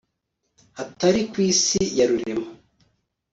[0.77, 2.49] hatari ku isi ya rurema